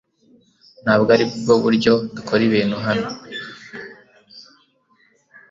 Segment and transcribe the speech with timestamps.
[0.83, 3.07] Ntabwo aribwo buryo dukora ibintu hano